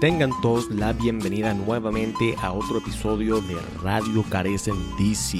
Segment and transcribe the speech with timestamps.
[0.00, 5.38] Tengan todos la bienvenida nuevamente a otro episodio de Radio Carecen DC.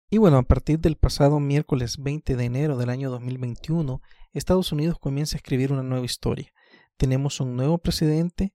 [0.09, 4.00] Y bueno, a partir del pasado miércoles 20 de enero del año 2021,
[4.33, 6.53] Estados Unidos comienza a escribir una nueva historia.
[6.97, 8.55] Tenemos un nuevo presidente,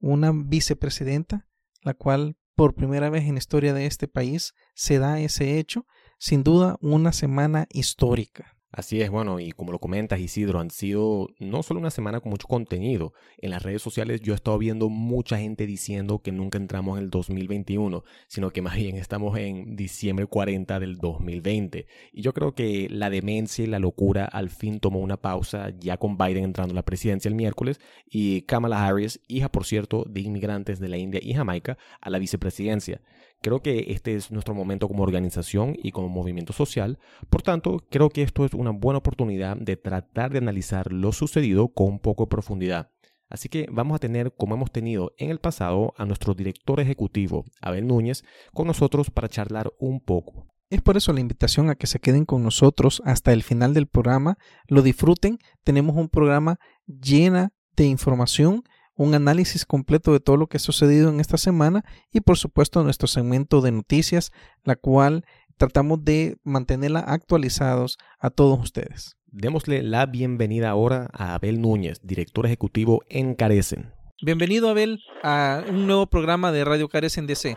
[0.00, 1.46] una vicepresidenta,
[1.82, 5.86] la cual por primera vez en la historia de este país se da ese hecho,
[6.18, 8.55] sin duda una semana histórica.
[8.72, 12.30] Así es, bueno, y como lo comentas Isidro, han sido no solo una semana con
[12.30, 13.14] mucho contenido.
[13.38, 17.04] En las redes sociales yo he estado viendo mucha gente diciendo que nunca entramos en
[17.04, 21.86] el 2021, sino que más bien estamos en diciembre 40 del 2020.
[22.12, 25.96] Y yo creo que la demencia y la locura al fin tomó una pausa ya
[25.96, 30.20] con Biden entrando a la presidencia el miércoles y Kamala Harris, hija por cierto de
[30.20, 33.00] inmigrantes de la India y Jamaica, a la vicepresidencia.
[33.42, 36.98] Creo que este es nuestro momento como organización y como movimiento social.
[37.30, 41.68] Por tanto, creo que esto es una buena oportunidad de tratar de analizar lo sucedido
[41.68, 42.90] con poco profundidad.
[43.28, 47.44] Así que vamos a tener, como hemos tenido en el pasado, a nuestro director ejecutivo,
[47.60, 50.46] Abel Núñez, con nosotros para charlar un poco.
[50.68, 53.86] Es por eso la invitación a que se queden con nosotros hasta el final del
[53.86, 54.36] programa,
[54.66, 58.64] lo disfruten, tenemos un programa llena de información
[58.96, 62.82] un análisis completo de todo lo que ha sucedido en esta semana y por supuesto
[62.82, 64.32] nuestro segmento de noticias,
[64.64, 65.24] la cual
[65.56, 69.16] tratamos de mantenerla actualizados a todos ustedes.
[69.26, 73.92] Démosle la bienvenida ahora a Abel Núñez, director ejecutivo en Carecen.
[74.22, 77.56] Bienvenido Abel a un nuevo programa de Radio Carecen DC.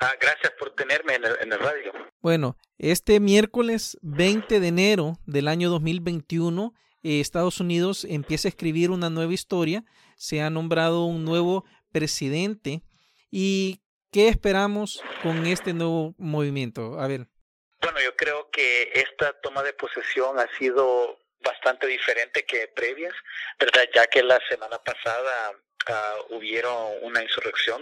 [0.00, 1.92] Ah, gracias por tenerme en el, en el radio.
[2.20, 6.72] Bueno, este miércoles 20 de enero del año 2021
[7.02, 9.84] eh, Estados Unidos empieza a escribir una nueva historia,
[10.16, 12.82] se ha nombrado un nuevo presidente
[13.30, 13.80] y
[14.12, 16.98] ¿qué esperamos con este nuevo movimiento?
[17.00, 17.26] A ver.
[17.80, 23.14] Bueno, yo creo que esta toma de posesión ha sido bastante diferente que previas,
[23.58, 23.84] ¿verdad?
[23.94, 25.52] Ya que la semana pasada
[25.88, 27.80] uh, hubieron una insurrección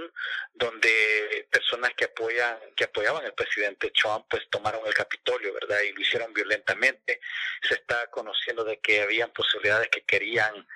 [0.54, 1.48] donde
[1.94, 5.80] que apoyan que apoyaban al presidente Trump pues tomaron el Capitolio, ¿verdad?
[5.82, 7.20] Y lo hicieron violentamente.
[7.62, 10.66] Se está conociendo de que habían posibilidades que querían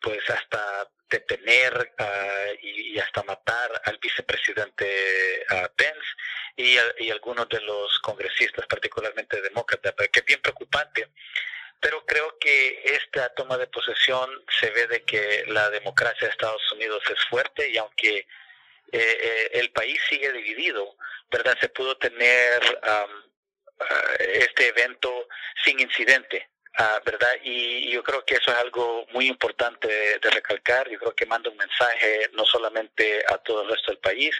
[0.00, 6.06] pues hasta detener uh, y, y, hasta matar al vicepresidente uh, Pence
[6.56, 11.08] y, y algunos de los congresistas, particularmente demócratas, que es bien preocupante
[11.84, 16.72] pero creo que esta toma de posesión se ve de que la democracia de Estados
[16.72, 18.26] Unidos es fuerte y aunque
[18.94, 20.96] eh, eh, el país sigue dividido,
[21.30, 21.56] ¿verdad?
[21.60, 23.10] Se pudo tener um,
[23.80, 23.84] uh,
[24.18, 25.28] este evento
[25.64, 26.48] sin incidente.
[26.76, 27.30] Uh, ¿verdad?
[27.44, 30.90] Y yo creo que eso es algo muy importante de, de, recalcar.
[30.90, 34.34] Yo creo que manda un mensaje no solamente a todo el resto del país,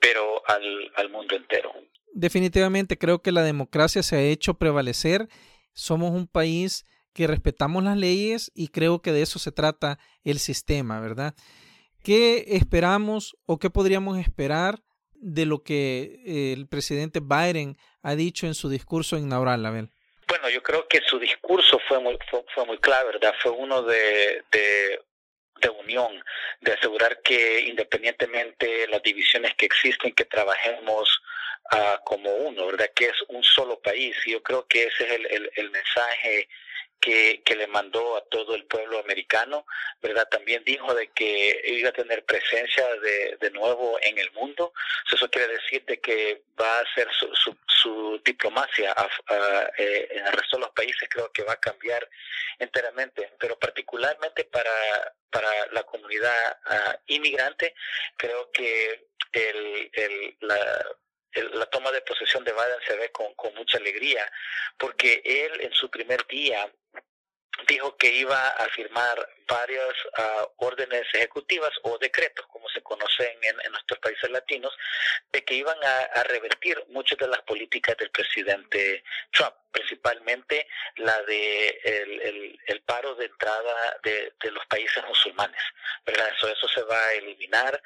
[0.00, 1.72] pero al, al mundo entero.
[2.12, 5.28] Definitivamente creo que la democracia se ha hecho prevalecer
[5.78, 10.40] somos un país que respetamos las leyes y creo que de eso se trata el
[10.40, 11.34] sistema, ¿verdad?
[12.08, 14.76] ¿Qué esperamos o qué podríamos esperar
[15.12, 19.90] de lo que eh, el presidente Biden ha dicho en su discurso inaugural, Abel?
[20.26, 22.16] Bueno, yo creo que su discurso fue muy,
[22.54, 23.34] fue, muy claro, ¿verdad?
[23.42, 26.24] Fue uno de, de, unión,
[26.62, 31.20] de asegurar que independientemente de las divisiones que existen, que trabajemos
[32.04, 32.90] como uno, ¿verdad?
[32.94, 34.16] Que es un solo país.
[34.24, 36.48] Y yo creo que ese es el, el mensaje
[37.00, 39.66] que, que, le mandó a todo el pueblo americano,
[40.02, 40.28] ¿verdad?
[40.28, 44.72] También dijo de que iba a tener presencia de, de nuevo en el mundo.
[45.12, 47.32] Eso quiere decir de que va a hacer su,
[47.66, 48.94] su, diplomacia
[49.78, 52.08] eh, en el resto de los países, creo que va a cambiar
[52.58, 57.74] enteramente, pero particularmente para, para la comunidad uh, inmigrante,
[58.16, 60.84] creo que el, el, la,
[61.34, 64.30] la toma de posesión de Biden se ve con, con mucha alegría,
[64.78, 66.70] porque él en su primer día
[67.66, 73.72] dijo que iba a firmar varias uh, órdenes ejecutivas o decretos, como se conocen en,
[73.72, 74.76] nuestros países latinos,
[75.32, 79.02] de que iban a, revertir muchas de las políticas del presidente
[79.32, 80.66] Trump, principalmente
[80.96, 81.68] la de
[82.66, 85.60] el, paro de entrada de, los países musulmanes,
[86.06, 86.28] ¿verdad?
[86.36, 87.82] Eso, eso se va a eliminar,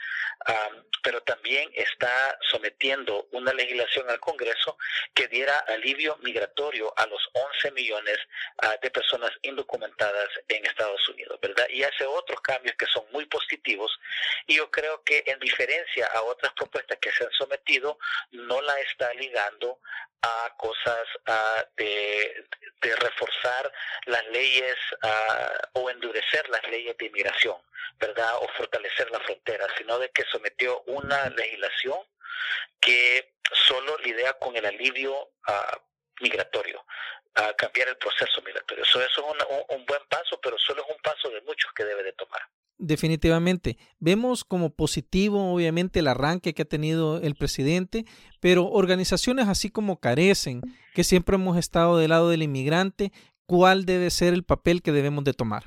[0.49, 4.79] um, pero también está sometiendo una legislación al Congreso
[5.15, 8.19] que diera alivio migratorio a los 11 millones
[8.62, 11.38] uh, de personas indocumentadas en Estados Unidos.
[11.70, 13.90] Y hace otros cambios que son muy positivos.
[14.46, 17.99] Y yo creo que en diferencia a otras propuestas que se han sometido,
[18.31, 19.81] no la está ligando
[20.22, 21.06] a cosas
[21.76, 22.46] de,
[22.81, 23.72] reforzar
[24.06, 24.76] las leyes
[25.72, 27.56] o endurecer las leyes de inmigración,
[27.98, 28.37] ¿verdad?
[28.40, 31.98] O fortalecer la frontera, sino de que sometió una legislación
[32.81, 35.76] que solo lidia con el alivio uh,
[36.20, 36.84] migratorio
[37.34, 38.84] a cambiar el proceso migratorio.
[38.84, 41.84] Eso, eso es un, un, buen paso, pero solo es un paso de muchos que
[41.84, 42.43] debe de tomar.
[42.79, 43.79] Definitivamente.
[44.00, 48.05] Vemos como positivo, obviamente, el arranque que ha tenido el presidente,
[48.40, 50.62] pero organizaciones así como carecen,
[50.94, 53.12] que siempre hemos estado del lado del inmigrante,
[53.46, 55.64] ¿cuál debe ser el papel que debemos de tomar?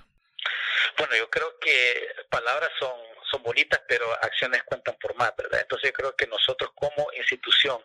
[0.98, 2.92] Bueno, yo creo que palabras son
[3.36, 5.62] son bonitas, pero acciones cuentan por más, ¿verdad?
[5.62, 7.78] Entonces yo creo que nosotros como institución,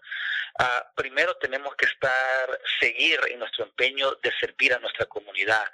[0.58, 5.64] uh, primero tenemos que estar, seguir en nuestro empeño de servir a nuestra comunidad,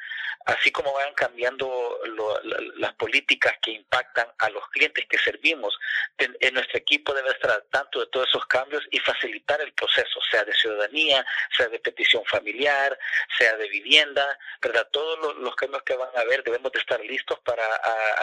[0.47, 5.77] así como vayan cambiando lo, la, las políticas que impactan a los clientes que servimos,
[6.19, 10.21] en, nuestro equipo debe estar al tanto de todos esos cambios y facilitar el proceso,
[10.31, 11.25] sea de ciudadanía,
[11.57, 12.99] sea de petición familiar,
[13.37, 14.89] sea de vivienda, ¿verdad?
[14.91, 17.65] Todos los, cambios que van a haber debemos de estar listos para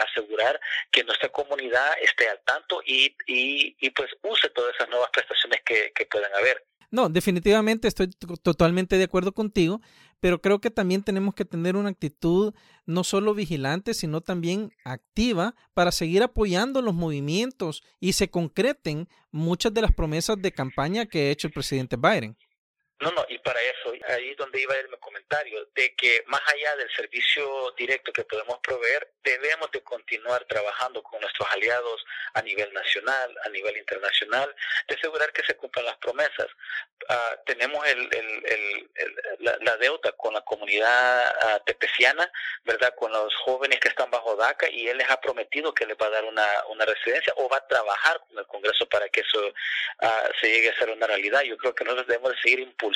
[0.04, 0.60] asegurar
[0.90, 5.62] que nuestra comunidad esté al tanto y, y, y pues use todas esas nuevas prestaciones
[5.64, 6.64] que, que puedan haber.
[6.94, 8.08] No, definitivamente estoy
[8.42, 9.80] totalmente de acuerdo contigo,
[10.24, 12.54] pero creo que también tenemos que tener una actitud
[12.86, 19.74] no solo vigilante, sino también activa para seguir apoyando los movimientos y se concreten muchas
[19.74, 22.38] de las promesas de campaña que ha hecho el presidente Biden.
[23.04, 26.74] No, no, y para eso, ahí es donde iba mi comentario, de que más allá
[26.76, 32.02] del servicio directo que podemos proveer, debemos de continuar trabajando con nuestros aliados
[32.32, 34.56] a nivel nacional, a nivel internacional,
[34.88, 36.46] de asegurar que se cumplan las promesas.
[37.10, 42.32] Uh, tenemos el, el, el, la, deuda con la comunidad uh, tepeciana,
[42.64, 42.94] ¿verdad?
[42.94, 46.06] Con los jóvenes que están bajo DACA y él les ha prometido que les va
[46.06, 49.46] a dar una, una residencia o va a trabajar con el Congreso para que eso
[49.46, 51.42] uh, se llegue a ser una realidad.
[51.42, 52.93] Yo creo que nosotros debemos de seguir impulsando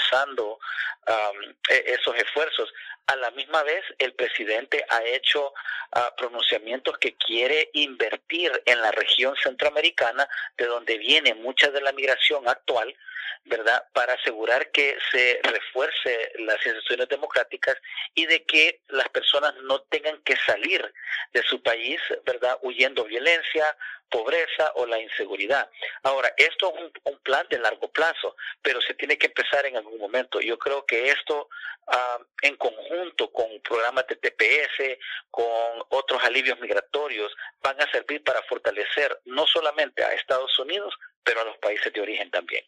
[1.06, 2.72] um, esos esfuerzos.
[3.06, 8.90] A la misma vez, el presidente ha hecho uh, pronunciamientos que quiere invertir en la
[8.90, 10.28] región centroamericana,
[10.58, 12.94] de donde viene mucha de la migración actual,
[13.44, 13.86] ¿verdad?
[13.92, 17.76] Para asegurar que se refuerce las instituciones democráticas
[18.14, 20.92] y de que las personas no tengan que salir
[21.32, 22.58] de su país, ¿verdad?
[22.62, 23.76] Huyendo violencia,
[24.08, 25.70] pobreza o la inseguridad.
[26.02, 29.98] Ahora, esto es un, plan de largo plazo, pero se tiene que empezar en algún
[29.98, 30.40] momento.
[30.40, 31.48] Yo creo que esto,
[31.88, 34.98] uh, en conjunto con programas de TPS,
[35.30, 41.42] con otros alivios migratorios, van a servir para fortalecer no solamente a Estados Unidos, pero
[41.42, 42.64] a los países de origen también.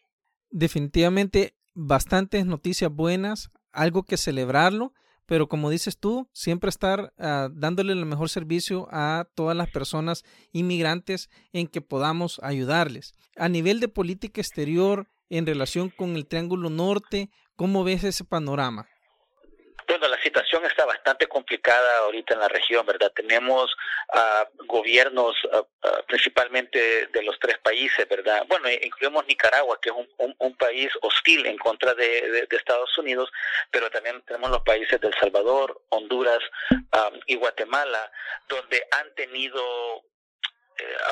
[0.51, 4.93] Definitivamente, bastantes noticias buenas, algo que celebrarlo
[5.31, 10.25] pero como dices tú, siempre estar uh, dándole el mejor servicio a todas las personas
[10.51, 13.13] inmigrantes en que podamos ayudarles.
[13.37, 18.89] A nivel de política exterior, en relación con el Triángulo Norte, ¿cómo ves ese panorama?
[20.01, 23.11] Bueno, la situación está bastante complicada ahorita en la región, ¿verdad?
[23.15, 23.71] Tenemos
[24.15, 28.43] uh, gobiernos uh, uh, principalmente de los tres países, ¿verdad?
[28.47, 33.31] Bueno, incluimos Nicaragua, que es un, país hostil en contra de, Estados Unidos,
[33.69, 36.39] pero también tenemos los países de El Salvador, Honduras
[37.27, 38.11] y Guatemala,
[38.47, 40.03] donde han tenido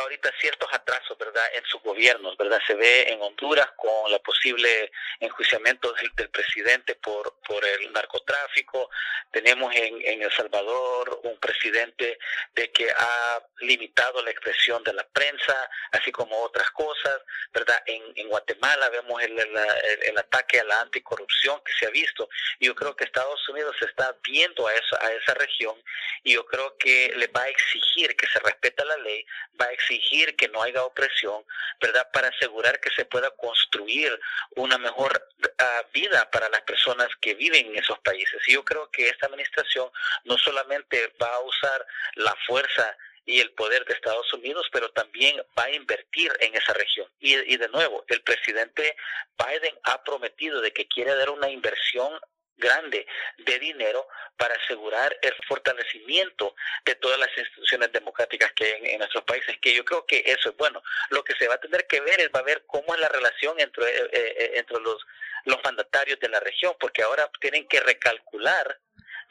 [0.02, 2.62] ahorita ciertos atrasos, ¿verdad?, en sus gobiernos, ¿verdad?
[2.66, 8.90] Se ve en Honduras con la posible enjuiciamiento del, presidente por, por el narcotráfico.
[9.32, 12.18] Tenemos en, en El Salvador un presidente
[12.56, 17.22] de que ha limitado la expresión de la prensa, así como otras cosas,
[17.54, 17.82] ¿verdad?
[17.86, 22.30] En, en Guatemala vemos el, el, ataque a la anticorrupción que se ha visto.
[22.60, 25.76] Yo creo que Estados Unidos está viendo a esa, a esa región
[26.24, 29.26] y yo creo que le va a exigir que se respete la ley,
[29.60, 31.44] va a exigir que no haya opresión,
[31.80, 32.10] ¿verdad?
[32.12, 34.20] Para asegurar que se pueda construir
[34.56, 38.42] una mejor uh, vida para las personas que viven en esos países.
[38.48, 39.90] Y yo creo que esta administración
[40.24, 41.86] no solamente va a usar
[42.16, 46.74] la fuerza y el poder de Estados Unidos, pero también va a invertir en esa
[46.74, 47.08] región.
[47.20, 48.96] Y, y, de nuevo, el presidente
[49.38, 52.20] Biden ha prometido de que quiere dar una inversión
[52.60, 59.00] grande de dinero para asegurar el fortalecimiento de todas las instituciones democráticas que hay en,
[59.00, 60.82] nuestros países, que yo creo que eso es bueno.
[61.10, 63.10] Lo que se va a tener que ver es va a ver cómo es la
[63.10, 64.98] relación entre, eh, eh, entre los,
[65.46, 68.80] los mandatarios de la región, porque ahora tienen que recalcular,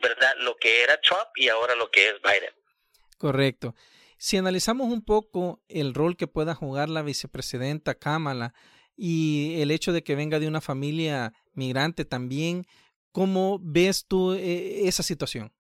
[0.01, 2.55] ¿verdad?, lo que era Trump y ahora lo que es Biden.
[3.19, 3.75] Correcto.
[4.17, 8.53] Si analizamos un poco el rol que pueda jugar la vicepresidenta Kamala
[8.97, 12.67] y el hecho de que venga de una familia migrante también,
[13.13, 15.53] ¿Cómo ves tú eh, esa situación?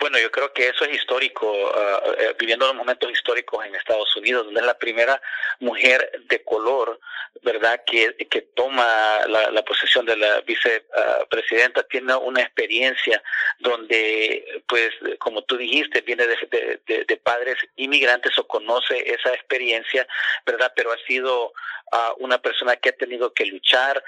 [0.00, 4.44] Bueno, yo creo que eso es histórico, uh, viviendo los momentos históricos en Estados Unidos,
[4.44, 5.20] donde es la primera
[5.60, 6.98] mujer de color,
[7.42, 13.22] ¿verdad?, que, que toma la, la posesión de la vicepresidenta, tiene una experiencia
[13.58, 20.06] donde, pues, como tú dijiste, viene de, de, padres inmigrantes o conoce esa experiencia,
[20.46, 24.02] ¿verdad?, pero ha sido uh, una persona que ha tenido que luchar,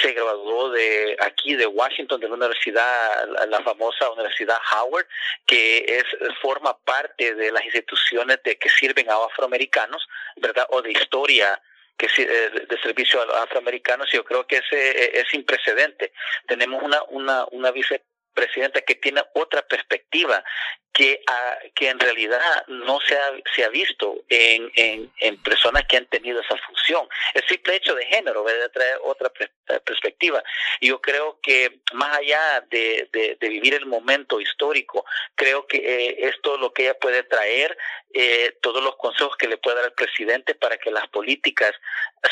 [0.00, 5.06] se graduó de aquí, de Washington, de la universidad, la famosa Universidad Howard,
[5.46, 6.04] que es
[6.40, 10.66] forma parte de las instituciones de que sirven a afroamericanos, ¿verdad?
[10.70, 11.60] O de historia
[11.96, 16.12] que eh, de servicio a afroamericanos yo creo que ese eh, es sin precedente.
[16.46, 20.42] Tenemos una una una vicepresidenta que tiene otra perspectiva
[20.92, 21.22] que,
[21.74, 26.56] que en realidad no se ha, visto en, en, en, personas que han tenido esa
[26.58, 27.08] función.
[27.34, 30.42] El simple hecho de género a traer otra eh, perspectiva.
[30.80, 33.08] Yo creo que más allá de,
[33.40, 37.76] vivir el momento histórico, creo que eh, esto lo que ella puede traer,
[38.12, 41.72] eh, todos los consejos que le puede dar el presidente para que las políticas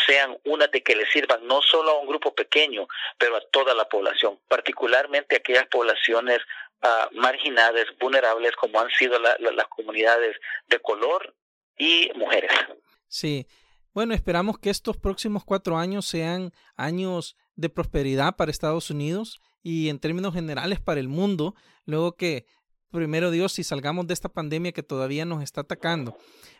[0.06, 2.86] sean unas de que le sirvan no solo a un grupo pequeño,
[3.18, 6.38] pero a toda la población, particularmente aquellas poblaciones
[6.82, 10.36] uh, marginadas, vulnerables, como han sido la, la, las comunidades
[10.68, 11.34] de color
[11.78, 12.50] y mujeres.
[13.08, 13.46] Sí.
[13.92, 19.88] Bueno, esperamos que estos próximos cuatro años sean años de prosperidad para Estados Unidos y
[19.88, 21.54] en términos generales para el mundo,
[21.86, 22.46] luego que,
[22.90, 26.16] primero Dios, si salgamos de esta pandemia que todavía nos está atacando.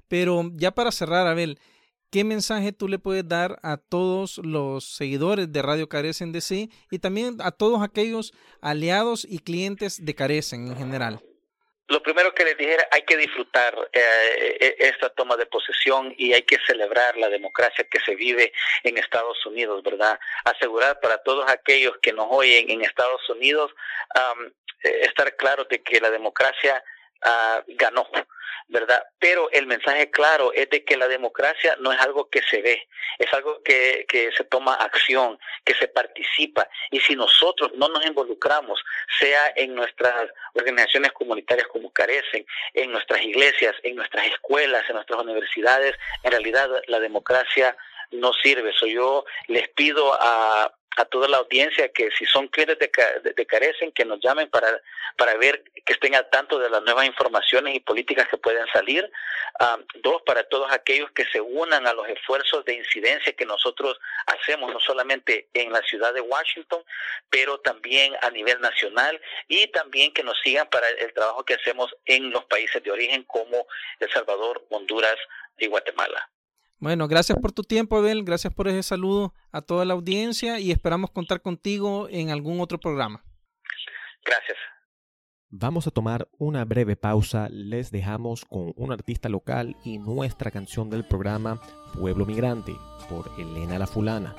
[0.08, 1.60] Pero ya para cerrar, Abel,
[2.10, 6.68] ¿Qué mensaje tú le puedes dar a todos los seguidores de Radio Carecen de sí
[6.90, 11.20] y también a todos aquellos aliados y clientes de Carecen en general?
[11.86, 16.42] Lo primero que les dijera, hay que disfrutar eh, esta toma de posesión y hay
[16.42, 18.52] que celebrar la democracia que se vive
[18.82, 20.18] en Estados Unidos, ¿verdad?
[20.44, 23.72] Asegurar para todos aquellos que nos oyen en Estados Unidos,
[24.16, 24.50] um,
[24.82, 26.82] estar claro de que la democracia
[27.24, 28.06] uh, ganó
[28.70, 29.04] ¿verdad?
[29.18, 32.88] Pero el mensaje claro es de que la democracia no es algo que se ve,
[33.18, 36.68] es algo que, que se toma acción, que se participa.
[36.90, 38.80] Y si nosotros no nos involucramos,
[39.18, 45.20] sea en nuestras organizaciones comunitarias como carecen, en nuestras iglesias, en nuestras escuelas, en nuestras
[45.20, 47.76] universidades, en realidad la democracia
[48.12, 48.72] no sirve.
[48.72, 52.90] So yo les pido a, a toda la audiencia que si son clientes de,
[53.22, 54.80] de, de, Carecen, que nos llamen para,
[55.16, 59.10] para ver que estén al tanto de las nuevas informaciones y políticas que pueden salir.
[59.60, 63.98] Um, dos, para todos aquellos que se unan a los esfuerzos de incidencia que nosotros
[64.26, 66.82] hacemos, no solamente en la ciudad de Washington,
[67.28, 71.94] pero también a nivel nacional y también que nos sigan para el trabajo que hacemos
[72.06, 73.66] en los países de origen como
[73.98, 75.16] El Salvador, Honduras
[75.58, 76.28] y Guatemala.
[76.80, 78.24] Bueno, gracias por tu tiempo, Abel.
[78.24, 82.80] Gracias por ese saludo a toda la audiencia y esperamos contar contigo en algún otro
[82.80, 83.22] programa.
[84.24, 84.56] Gracias.
[85.50, 87.48] Vamos a tomar una breve pausa.
[87.50, 91.60] Les dejamos con un artista local y nuestra canción del programa
[91.92, 92.74] Pueblo Migrante
[93.10, 94.34] por Elena La Fulana.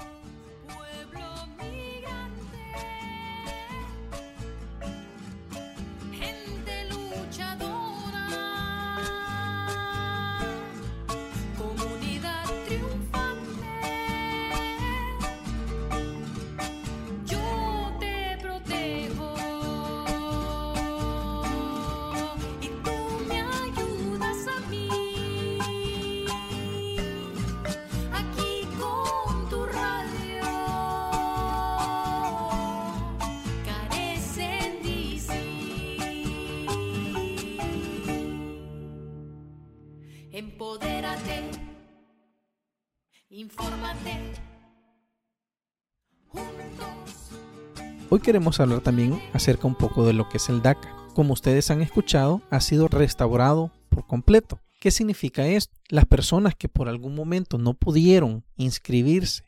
[48.14, 50.94] Hoy queremos hablar también acerca un poco de lo que es el DACA.
[51.14, 54.60] Como ustedes han escuchado, ha sido restaurado por completo.
[54.82, 55.80] ¿Qué significa esto?
[55.88, 59.46] Las personas que por algún momento no pudieron inscribirse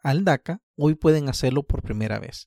[0.00, 2.46] al DACA, hoy pueden hacerlo por primera vez.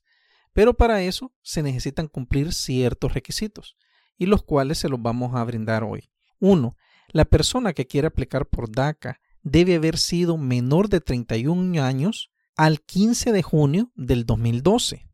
[0.54, 3.76] Pero para eso se necesitan cumplir ciertos requisitos,
[4.16, 6.08] y los cuales se los vamos a brindar hoy.
[6.40, 6.78] Uno,
[7.12, 12.80] La persona que quiere aplicar por DACA debe haber sido menor de 31 años al
[12.80, 15.07] 15 de junio del 2012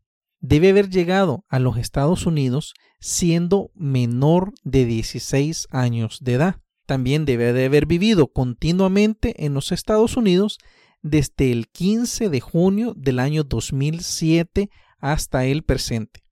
[0.47, 6.61] debe haber llegado a los Estados Unidos siendo menor de 16 años de edad.
[6.85, 10.59] También debe de haber vivido continuamente en los Estados Unidos
[11.01, 16.23] desde el 15 de junio del año 2007 hasta el presente.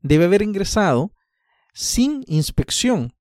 [0.00, 1.12] Debe haber ingresado
[1.72, 3.14] sin inspección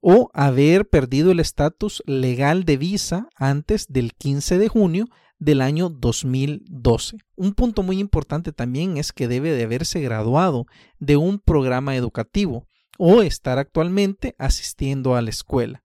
[0.00, 5.06] o haber perdido el estatus legal de visa antes del 15 de junio
[5.38, 7.18] del año 2012.
[7.36, 10.66] Un punto muy importante también es que debe de haberse graduado
[10.98, 12.66] de un programa educativo
[12.98, 15.82] o estar actualmente asistiendo a la escuela.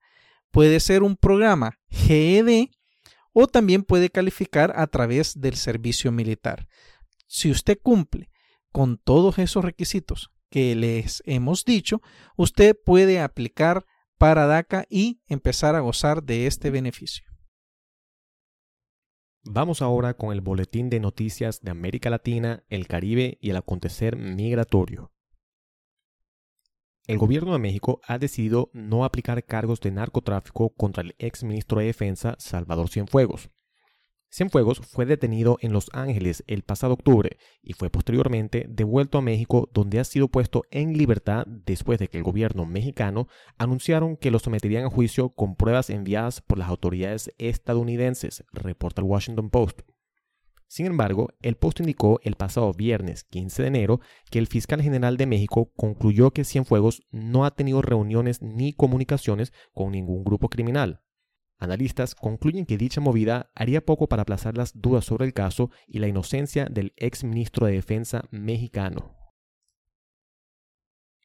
[0.50, 2.68] Puede ser un programa GED
[3.32, 6.66] o también puede calificar a través del servicio militar.
[7.26, 8.30] Si usted cumple
[8.72, 12.00] con todos esos requisitos que les hemos dicho,
[12.36, 13.84] usted puede aplicar
[14.18, 17.33] para DACA y empezar a gozar de este beneficio.
[19.46, 24.16] Vamos ahora con el boletín de noticias de América Latina, el Caribe y el acontecer
[24.16, 25.12] migratorio.
[27.06, 31.80] El gobierno de México ha decidido no aplicar cargos de narcotráfico contra el ex ministro
[31.80, 33.50] de Defensa Salvador Cienfuegos,
[34.34, 39.70] Cienfuegos fue detenido en Los Ángeles el pasado octubre y fue posteriormente devuelto a México
[39.72, 44.40] donde ha sido puesto en libertad después de que el gobierno mexicano anunciaron que lo
[44.40, 49.82] someterían a juicio con pruebas enviadas por las autoridades estadounidenses, reporta el Washington Post.
[50.66, 54.00] Sin embargo, el Post indicó el pasado viernes 15 de enero
[54.32, 59.52] que el fiscal general de México concluyó que Cienfuegos no ha tenido reuniones ni comunicaciones
[59.72, 61.04] con ningún grupo criminal.
[61.64, 65.98] Analistas concluyen que dicha movida haría poco para aplazar las dudas sobre el caso y
[65.98, 69.14] la inocencia del ex ministro de Defensa mexicano.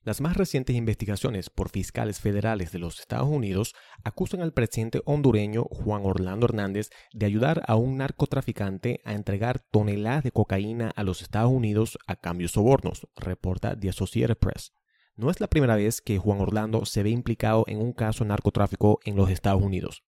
[0.04, 5.66] Las más recientes investigaciones por fiscales federales de los Estados Unidos acusan al presidente hondureño
[5.66, 11.22] Juan Orlando Hernández de ayudar a un narcotraficante a entregar toneladas de cocaína a los
[11.22, 14.72] Estados Unidos a cambio de sobornos, reporta The Associated Press.
[15.16, 18.30] No es la primera vez que Juan Orlando se ve implicado en un caso de
[18.30, 20.06] narcotráfico en los Estados Unidos.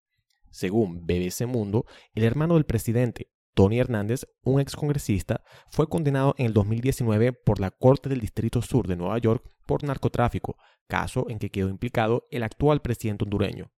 [0.51, 6.53] Según BBC Mundo, el hermano del presidente, Tony Hernández, un excongresista, fue condenado en el
[6.53, 11.49] 2019 por la Corte del Distrito Sur de Nueva York por narcotráfico, caso en que
[11.49, 13.71] quedó implicado el actual presidente hondureño.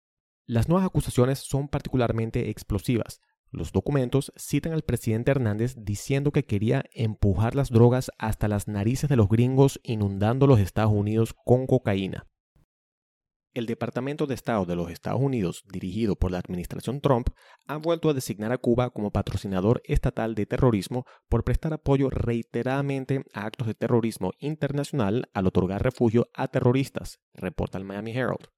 [0.46, 3.20] Las nuevas acusaciones son particularmente explosivas.
[3.50, 9.10] Los documentos citan al presidente Hernández diciendo que quería empujar las drogas hasta las narices
[9.10, 12.26] de los gringos inundando los Estados Unidos con cocaína.
[13.54, 17.28] El Departamento de Estado de los Estados Unidos, dirigido por la administración Trump,
[17.66, 23.26] ha vuelto a designar a Cuba como patrocinador estatal de terrorismo por prestar apoyo reiteradamente
[23.34, 28.48] a actos de terrorismo internacional al otorgar refugio a terroristas, reporta el Miami Herald.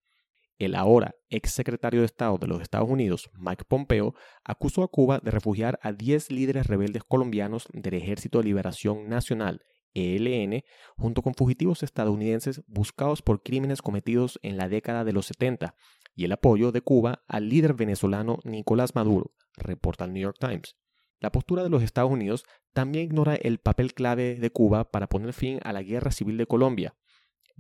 [0.59, 5.19] El ahora ex secretario de Estado de los Estados Unidos, Mike Pompeo, acusó a Cuba
[5.19, 9.61] de refugiar a 10 líderes rebeldes colombianos del Ejército de Liberación Nacional
[9.95, 10.63] ELN,
[10.97, 15.75] junto con fugitivos estadounidenses buscados por crímenes cometidos en la década de los 70,
[16.15, 20.77] y el apoyo de Cuba al líder venezolano Nicolás Maduro, reporta el New York Times.
[21.21, 25.33] La postura de los Estados Unidos también ignora el papel clave de Cuba para poner
[25.33, 26.97] fin a la guerra civil de Colombia.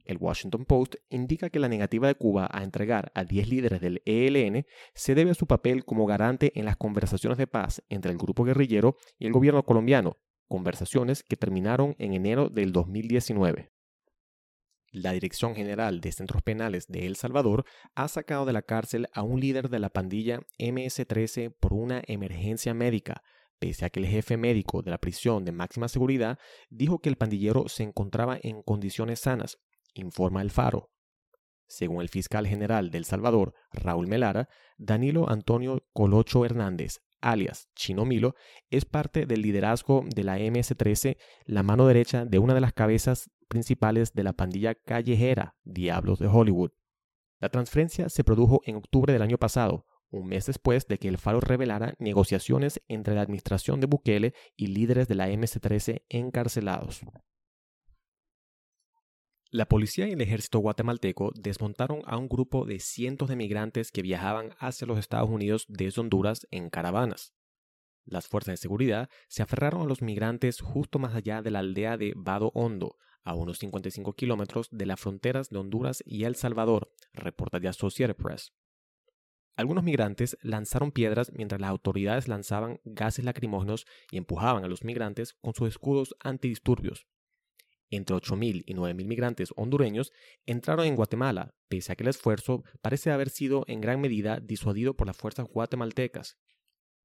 [0.04, 4.02] El Washington Post indica que la negativa de Cuba a entregar a 10 líderes del
[4.04, 8.18] ELN se debe a su papel como garante en las conversaciones de paz entre el
[8.18, 13.70] grupo guerrillero y el gobierno colombiano, conversaciones que terminaron en enero del 2019.
[14.90, 17.64] La Dirección General de Centros Penales de El Salvador
[17.96, 22.74] ha sacado de la cárcel a un líder de la pandilla MS-13 por una emergencia
[22.74, 23.24] médica,
[23.58, 26.38] pese a que el jefe médico de la prisión de máxima seguridad
[26.70, 29.58] dijo que el pandillero se encontraba en condiciones sanas,
[29.94, 30.92] informa el Faro.
[31.66, 38.04] Según el fiscal general de El Salvador, Raúl Melara, Danilo Antonio Colocho Hernández alias Chino
[38.04, 38.34] Milo,
[38.70, 43.30] es parte del liderazgo de la MS-13, la mano derecha de una de las cabezas
[43.48, 46.70] principales de la pandilla callejera Diablos de Hollywood.
[47.40, 51.18] La transferencia se produjo en octubre del año pasado, un mes después de que el
[51.18, 57.00] Faro revelara negociaciones entre la administración de Bukele y líderes de la MS-13 encarcelados.
[59.54, 64.02] La policía y el ejército guatemalteco desmontaron a un grupo de cientos de migrantes que
[64.02, 67.34] viajaban hacia los Estados Unidos desde Honduras en caravanas.
[68.04, 71.96] Las fuerzas de seguridad se aferraron a los migrantes justo más allá de la aldea
[71.96, 76.90] de Vado Hondo, a unos 55 kilómetros de las fronteras de Honduras y El Salvador,
[77.12, 78.52] reporta The Associated Press.
[79.54, 85.34] Algunos migrantes lanzaron piedras mientras las autoridades lanzaban gases lacrimógenos y empujaban a los migrantes
[85.34, 87.06] con sus escudos antidisturbios.
[87.94, 90.12] Entre 8.000 y 9.000 migrantes hondureños
[90.46, 94.96] entraron en Guatemala, pese a que el esfuerzo parece haber sido en gran medida disuadido
[94.96, 96.36] por las fuerzas guatemaltecas.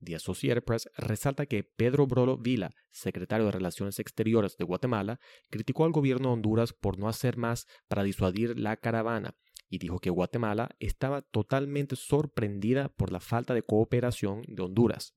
[0.04, 5.20] The Associated Press resalta que Pedro Brolo Vila, secretario de Relaciones Exteriores de Guatemala,
[5.52, 9.36] criticó al gobierno de Honduras por no hacer más para disuadir la caravana
[9.70, 15.14] y dijo que Guatemala estaba totalmente sorprendida por la falta de cooperación de Honduras.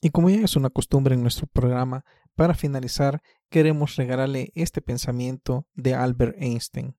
[0.00, 2.04] Y como ya es una costumbre en nuestro programa,
[2.38, 3.20] para finalizar
[3.50, 6.96] queremos regalarle este pensamiento de Albert Einstein.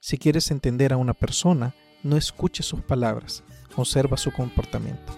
[0.00, 3.42] Si quieres entender a una persona, no escuches sus palabras,
[3.76, 5.12] observa su comportamiento.